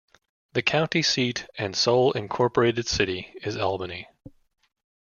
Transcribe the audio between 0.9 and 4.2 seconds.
seat and sole incorporated city is Albany.